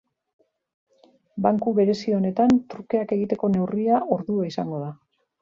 [1.45, 4.91] Banku berezi honetan, trukeak egiteko neurria ordua izango da.